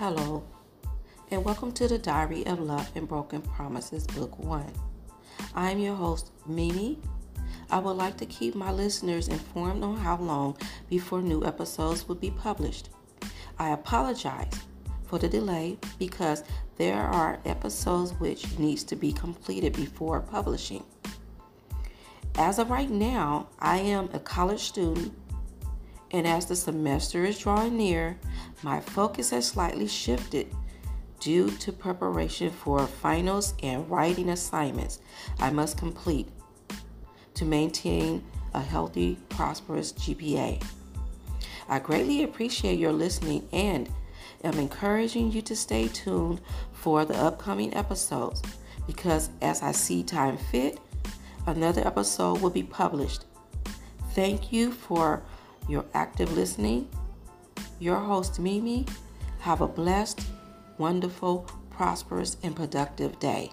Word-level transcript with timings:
Hello, 0.00 0.42
and 1.30 1.44
welcome 1.44 1.72
to 1.72 1.86
the 1.86 1.98
Diary 1.98 2.46
of 2.46 2.58
Love 2.58 2.90
and 2.94 3.06
Broken 3.06 3.42
Promises, 3.42 4.06
Book 4.06 4.38
1. 4.38 4.64
I 5.54 5.70
am 5.72 5.78
your 5.78 5.94
host, 5.94 6.32
Mimi. 6.46 6.98
I 7.70 7.80
would 7.80 7.98
like 7.98 8.16
to 8.16 8.24
keep 8.24 8.54
my 8.54 8.72
listeners 8.72 9.28
informed 9.28 9.84
on 9.84 9.98
how 9.98 10.16
long 10.16 10.56
before 10.88 11.20
new 11.20 11.44
episodes 11.44 12.08
will 12.08 12.14
be 12.14 12.30
published. 12.30 12.88
I 13.58 13.72
apologize 13.72 14.54
for 15.04 15.18
the 15.18 15.28
delay 15.28 15.76
because 15.98 16.44
there 16.78 17.02
are 17.02 17.38
episodes 17.44 18.12
which 18.12 18.58
needs 18.58 18.84
to 18.84 18.96
be 18.96 19.12
completed 19.12 19.74
before 19.74 20.20
publishing. 20.20 20.82
As 22.36 22.58
of 22.58 22.70
right 22.70 22.88
now, 22.88 23.48
I 23.58 23.80
am 23.80 24.08
a 24.14 24.18
college 24.18 24.60
student 24.60 25.12
and 26.12 26.26
as 26.26 26.46
the 26.46 26.56
semester 26.56 27.24
is 27.24 27.38
drawing 27.38 27.76
near, 27.76 28.18
my 28.62 28.80
focus 28.80 29.30
has 29.30 29.46
slightly 29.46 29.86
shifted 29.86 30.54
due 31.18 31.50
to 31.50 31.72
preparation 31.72 32.50
for 32.50 32.86
finals 32.86 33.54
and 33.62 33.88
writing 33.90 34.30
assignments 34.30 35.00
I 35.38 35.50
must 35.50 35.78
complete 35.78 36.28
to 37.34 37.44
maintain 37.44 38.24
a 38.54 38.60
healthy, 38.60 39.18
prosperous 39.28 39.92
GPA. 39.92 40.62
I 41.68 41.78
greatly 41.78 42.24
appreciate 42.24 42.78
your 42.78 42.92
listening 42.92 43.48
and 43.52 43.88
am 44.42 44.58
encouraging 44.58 45.30
you 45.30 45.42
to 45.42 45.54
stay 45.54 45.88
tuned 45.88 46.40
for 46.72 47.04
the 47.04 47.16
upcoming 47.16 47.72
episodes 47.74 48.42
because 48.86 49.30
as 49.40 49.62
I 49.62 49.72
see 49.72 50.02
time 50.02 50.36
fit, 50.36 50.80
another 51.46 51.86
episode 51.86 52.40
will 52.40 52.50
be 52.50 52.62
published. 52.62 53.24
Thank 54.14 54.52
you 54.52 54.72
for 54.72 55.22
your 55.68 55.84
active 55.94 56.32
listening. 56.36 56.88
Your 57.80 57.96
host, 57.96 58.38
Mimi. 58.38 58.86
Have 59.40 59.62
a 59.62 59.66
blessed, 59.66 60.20
wonderful, 60.76 61.50
prosperous, 61.70 62.36
and 62.42 62.54
productive 62.54 63.18
day. 63.18 63.52